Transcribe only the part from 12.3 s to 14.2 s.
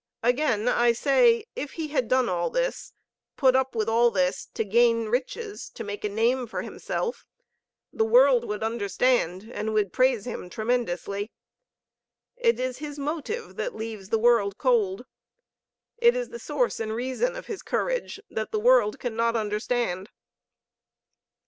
It is his motive that leaves the